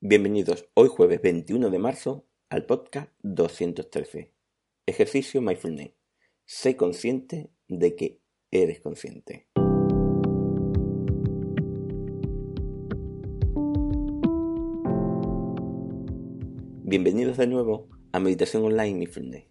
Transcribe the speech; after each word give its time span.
Bienvenidos 0.00 0.64
hoy 0.74 0.86
jueves 0.86 1.20
21 1.20 1.70
de 1.70 1.78
marzo 1.80 2.24
al 2.50 2.66
podcast 2.66 3.10
213. 3.24 4.32
Ejercicio 4.86 5.42
Mindfulness. 5.42 5.90
Sé 6.44 6.76
consciente 6.76 7.50
de 7.66 7.96
que 7.96 8.20
eres 8.52 8.78
consciente. 8.78 9.48
Bienvenidos 16.84 17.36
de 17.36 17.48
nuevo 17.48 17.88
a 18.12 18.20
Meditación 18.20 18.66
Online 18.66 18.94
Mindfulness, 18.94 19.46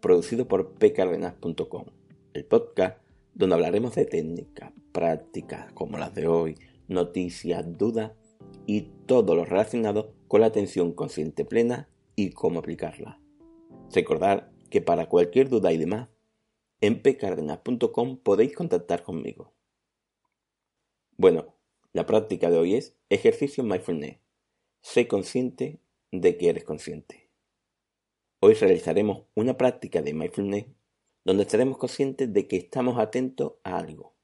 producido 0.00 0.48
por 0.48 0.78
pcardenas.com, 0.78 1.84
el 2.32 2.46
podcast 2.46 3.02
donde 3.34 3.56
hablaremos 3.56 3.94
de 3.96 4.06
técnicas, 4.06 4.72
prácticas 4.92 5.70
como 5.74 5.98
las 5.98 6.14
de 6.14 6.26
hoy, 6.26 6.54
noticias, 6.88 7.76
dudas 7.76 8.12
y 8.66 8.92
todo 9.06 9.34
lo 9.34 9.44
relacionado 9.44 10.14
con 10.28 10.40
la 10.40 10.46
atención 10.46 10.92
consciente 10.92 11.44
plena 11.44 11.88
y 12.16 12.30
cómo 12.30 12.60
aplicarla. 12.60 13.20
Recordar 13.92 14.52
que 14.70 14.80
para 14.80 15.08
cualquier 15.08 15.48
duda 15.48 15.72
y 15.72 15.76
demás, 15.76 16.08
en 16.80 17.02
pcardenas.com 17.02 18.18
podéis 18.18 18.54
contactar 18.54 19.02
conmigo. 19.02 19.52
Bueno, 21.16 21.54
la 21.92 22.06
práctica 22.06 22.50
de 22.50 22.58
hoy 22.58 22.74
es 22.74 22.96
ejercicio 23.08 23.62
mindfulness. 23.62 24.18
Sé 24.80 25.06
consciente 25.06 25.80
de 26.10 26.36
que 26.36 26.48
eres 26.48 26.64
consciente. 26.64 27.30
Hoy 28.40 28.54
realizaremos 28.54 29.24
una 29.34 29.56
práctica 29.56 30.02
de 30.02 30.12
mindfulness 30.12 30.66
donde 31.24 31.44
estaremos 31.44 31.78
conscientes 31.78 32.32
de 32.32 32.46
que 32.46 32.56
estamos 32.56 32.98
atentos 32.98 33.54
a 33.62 33.78
algo, 33.78 34.14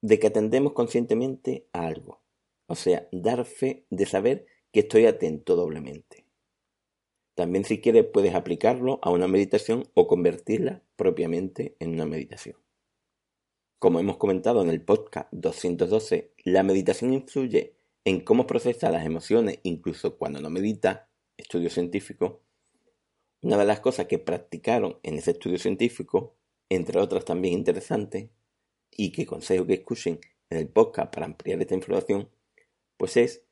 de 0.00 0.18
que 0.18 0.26
atendemos 0.26 0.72
conscientemente 0.72 1.68
a 1.72 1.86
algo 1.86 2.25
o 2.66 2.74
sea, 2.74 3.08
dar 3.12 3.44
fe 3.44 3.86
de 3.90 4.06
saber 4.06 4.46
que 4.72 4.80
estoy 4.80 5.06
atento 5.06 5.56
doblemente. 5.56 6.26
También 7.34 7.64
si 7.64 7.80
quieres 7.80 8.06
puedes 8.12 8.34
aplicarlo 8.34 8.98
a 9.02 9.10
una 9.10 9.28
meditación 9.28 9.84
o 9.94 10.06
convertirla 10.06 10.82
propiamente 10.96 11.76
en 11.80 11.90
una 11.90 12.06
meditación. 12.06 12.56
Como 13.78 14.00
hemos 14.00 14.16
comentado 14.16 14.62
en 14.62 14.70
el 14.70 14.80
podcast 14.80 15.28
212, 15.32 16.32
la 16.44 16.62
meditación 16.62 17.12
influye 17.12 17.76
en 18.06 18.20
cómo 18.20 18.46
procesa 18.46 18.90
las 18.90 19.04
emociones 19.04 19.60
incluso 19.64 20.16
cuando 20.16 20.40
no 20.40 20.48
medita, 20.48 21.10
estudio 21.36 21.68
científico. 21.68 22.40
Una 23.42 23.58
de 23.58 23.66
las 23.66 23.80
cosas 23.80 24.06
que 24.06 24.18
practicaron 24.18 24.98
en 25.02 25.18
ese 25.18 25.32
estudio 25.32 25.58
científico, 25.58 26.36
entre 26.70 26.98
otras 26.98 27.26
también 27.26 27.52
interesantes, 27.52 28.30
y 28.90 29.12
que 29.12 29.26
consejo 29.26 29.66
que 29.66 29.74
escuchen 29.74 30.20
en 30.48 30.58
el 30.58 30.68
podcast 30.68 31.12
para 31.12 31.26
ampliar 31.26 31.60
esta 31.60 31.74
información, 31.74 32.30
pues 32.96 33.16
es 33.16 33.44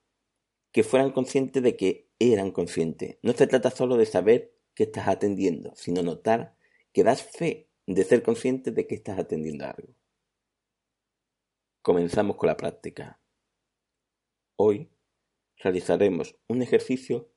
que 0.72 0.82
fueran 0.82 1.12
conscientes 1.12 1.62
de 1.62 1.76
que 1.76 2.10
eran 2.18 2.50
conscientes. 2.50 3.18
No 3.22 3.32
se 3.32 3.46
trata 3.46 3.70
solo 3.70 3.96
de 3.96 4.06
saber 4.06 4.54
que 4.74 4.84
estás 4.84 5.08
atendiendo, 5.08 5.72
sino 5.76 6.02
notar 6.02 6.56
que 6.92 7.04
das 7.04 7.22
fe 7.22 7.68
de 7.86 8.04
ser 8.04 8.22
consciente 8.22 8.70
de 8.70 8.86
que 8.86 8.94
estás 8.94 9.18
atendiendo 9.18 9.66
algo. 9.66 9.94
Comenzamos 11.82 12.36
con 12.36 12.48
la 12.48 12.56
práctica. 12.56 13.20
Hoy 14.56 14.90
realizaremos 15.58 16.36
un 16.48 16.62
ejercicio 16.62 17.30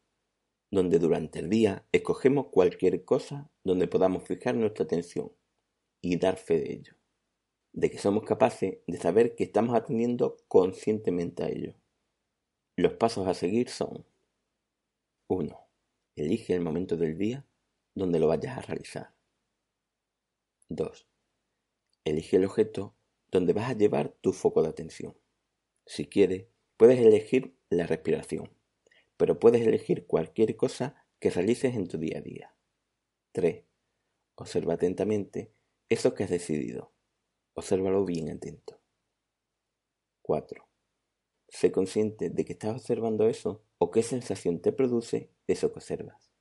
donde 0.72 1.00
durante 1.00 1.40
el 1.40 1.50
día 1.50 1.86
escogemos 1.92 2.48
cualquier 2.48 3.04
cosa 3.04 3.50
donde 3.64 3.88
podamos 3.88 4.24
fijar 4.24 4.56
nuestra 4.56 4.86
atención 4.86 5.32
y 6.02 6.18
dar 6.18 6.38
fe 6.38 6.60
de 6.60 6.74
ello, 6.74 6.94
de 7.74 7.90
que 7.90 7.98
somos 7.98 8.24
capaces 8.24 8.80
de 8.86 8.98
saber 8.98 9.36
que 9.36 9.46
estamos 9.46 9.76
atendiendo 9.76 10.38
conscientemente 10.48 11.44
a 11.44 11.50
ello. 11.50 11.76
Los 12.80 12.94
pasos 12.94 13.28
a 13.28 13.34
seguir 13.34 13.70
son 13.70 14.06
1. 15.30 15.68
Elige 16.16 16.54
el 16.54 16.62
momento 16.62 16.96
del 16.96 17.18
día 17.18 17.44
donde 17.96 18.20
lo 18.20 18.28
vayas 18.28 18.56
a 18.56 18.62
realizar. 18.62 19.16
2. 20.70 21.08
Elige 22.04 22.38
el 22.38 22.46
objeto 22.46 22.96
donde 23.32 23.54
vas 23.54 23.72
a 23.72 23.74
llevar 23.74 24.10
tu 24.22 24.32
foco 24.32 24.62
de 24.62 24.70
atención. 24.70 25.18
Si 25.88 26.06
quieres, 26.06 26.50
puedes 26.78 27.00
elegir 27.00 27.58
la 27.72 27.88
respiración, 27.88 28.56
pero 29.18 29.40
puedes 29.40 29.66
elegir 29.66 30.06
cualquier 30.06 30.56
cosa 30.56 31.04
que 31.20 31.32
realices 31.32 31.74
en 31.74 31.88
tu 31.88 31.98
día 31.98 32.20
a 32.20 32.22
día. 32.22 32.56
3. 33.32 33.64
Observa 34.36 34.76
atentamente 34.76 35.52
eso 35.90 36.14
que 36.14 36.26
has 36.26 36.30
decidido. 36.30 36.94
Obsérvalo 37.56 38.06
bien 38.06 38.30
atento. 38.30 38.80
4. 40.22 40.68
Sé 41.50 41.72
consciente 41.72 42.30
de 42.30 42.46
que 42.46 42.54
estás 42.54 42.76
observando 42.76 43.28
eso 43.28 43.64
o 43.78 43.92
qué 43.92 44.04
sensación 44.04 44.62
te 44.62 44.72
produce 44.72 45.32
eso 45.48 45.72
que 45.72 45.80
observas. 45.80 46.32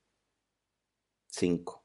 5. 1.27 1.83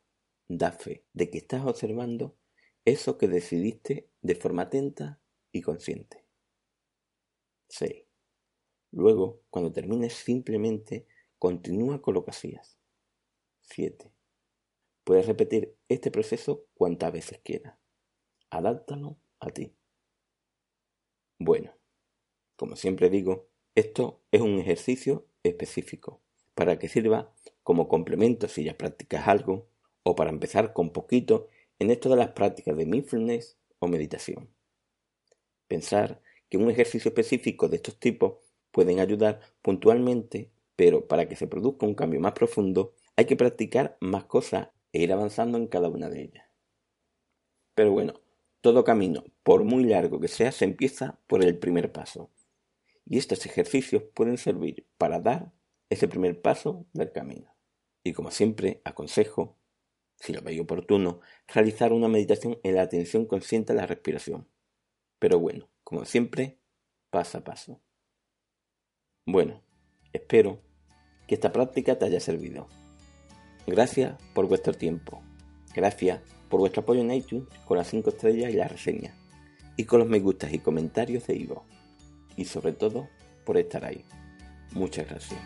Da 0.49 0.72
fe 0.72 1.05
de 1.12 1.31
que 1.31 1.38
estás 1.38 1.65
observando 1.65 2.37
eso 2.84 3.19
que 3.19 3.28
decidiste 3.28 4.10
de 4.21 4.34
forma 4.34 4.62
atenta 4.62 5.21
y 5.53 5.62
consciente. 5.62 6.25
6. 7.69 8.05
Luego, 8.91 9.43
cuando 9.50 9.72
termines, 9.72 10.15
simplemente 10.15 11.06
continúa 11.39 12.03
con 12.03 12.15
lo 12.15 12.25
que 12.25 12.31
hacías. 12.31 12.78
7. 13.62 14.12
Puedes 15.04 15.27
repetir 15.27 15.77
este 15.89 16.10
proceso 16.10 16.66
cuantas 16.75 17.12
veces 17.12 17.41
quieras. 17.43 17.78
Adáptalo 18.50 19.19
a 19.41 19.50
ti. 19.50 19.75
Bueno, 21.39 21.75
como 22.62 22.77
siempre 22.77 23.11
digo, 23.11 23.49
esto 23.75 24.21
es 24.31 24.41
un 24.41 24.61
ejercicio 24.61 25.27
específico 25.43 26.21
para 26.55 26.78
que 26.78 26.89
sirva 26.89 27.34
como 27.65 27.89
complemento 27.89 28.47
si 28.47 28.62
ya 28.62 28.78
practicas 28.78 29.27
algo 29.27 29.67
o 30.05 30.15
para 30.15 30.31
empezar 30.31 30.72
con 30.72 30.91
poquito 30.91 31.49
en 31.81 31.91
esto 31.91 32.09
de 32.09 32.15
las 32.15 32.28
prácticas 32.28 32.77
de 32.77 32.87
mindfulness 32.87 33.59
o 33.81 33.89
meditación. 33.89 34.49
Pensar 35.67 36.22
que 36.49 36.56
un 36.56 36.71
ejercicio 36.71 37.09
específico 37.09 37.69
de 37.69 37.78
estos 37.78 37.99
tipos 37.99 38.34
pueden 38.71 39.01
ayudar 39.01 39.41
puntualmente, 39.61 40.53
pero 40.77 41.09
para 41.09 41.28
que 41.28 41.34
se 41.34 41.49
produzca 41.49 41.84
un 41.84 41.97
cambio 41.97 42.21
más 42.21 42.34
profundo 42.34 42.95
hay 43.17 43.25
que 43.25 43.34
practicar 43.34 43.97
más 43.99 44.27
cosas 44.27 44.69
e 44.93 45.03
ir 45.03 45.12
avanzando 45.12 45.59
en 45.59 45.67
cada 45.67 45.89
una 45.89 46.09
de 46.09 46.22
ellas. 46.22 46.47
Pero 47.75 47.91
bueno, 47.91 48.21
todo 48.61 48.84
camino, 48.84 49.25
por 49.43 49.65
muy 49.65 49.83
largo 49.83 50.21
que 50.21 50.28
sea, 50.28 50.53
se 50.53 50.65
empieza 50.65 51.19
por 51.27 51.43
el 51.43 51.59
primer 51.59 51.91
paso 51.91 52.31
y 53.05 53.19
estos 53.19 53.45
ejercicios 53.47 54.05
pueden 54.15 54.39
servir 54.39 54.87
para 54.99 55.21
dar 55.21 55.53
ese 55.91 56.09
primer 56.09 56.41
paso 56.41 56.87
del 56.93 57.13
camino. 57.13 57.55
Y 58.05 58.13
como 58.13 58.31
siempre, 58.31 58.81
aconsejo, 58.85 59.59
si 60.17 60.33
lo 60.33 60.41
veis 60.41 60.61
oportuno, 60.61 61.21
realizar 61.47 61.93
una 61.93 62.09
meditación 62.09 62.59
en 62.63 62.77
la 62.77 62.83
atención 62.83 63.27
consciente 63.27 63.73
a 63.73 63.77
la 63.77 63.87
respiración. 63.87 64.49
Pero 65.19 65.39
bueno, 65.39 65.69
como 65.85 66.05
siempre, 66.05 66.59
paso 67.11 67.39
a 67.39 67.45
paso. 67.45 67.81
Bueno, 69.27 69.63
espero 70.13 70.61
que 71.29 71.34
esta 71.34 71.53
práctica 71.53 71.99
te 71.99 72.07
haya 72.07 72.21
servido. 72.21 72.69
Gracias 73.67 74.21
por 74.34 74.49
vuestro 74.49 74.75
tiempo. 74.75 75.23
Gracias 75.75 76.21
por 76.49 76.61
vuestro 76.61 76.83
apoyo 76.83 77.01
en 77.01 77.13
iTunes 77.13 77.49
con 77.67 77.79
las 77.79 77.89
5 77.89 78.11
estrellas 78.11 78.53
y 78.53 78.57
las 78.57 78.71
reseñas. 78.71 79.17
Y 79.77 79.84
con 79.84 80.01
los 80.01 80.09
me 80.09 80.21
gustas 80.21 80.53
y 80.53 80.59
comentarios 80.59 81.27
de 81.27 81.37
Ivo 81.37 81.65
y 82.37 82.44
sobre 82.44 82.72
todo 82.72 83.09
por 83.44 83.56
estar 83.56 83.84
ahí. 83.84 84.04
Muchas 84.72 85.09
gracias. 85.09 85.41